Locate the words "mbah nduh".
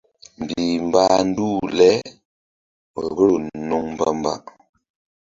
0.87-1.63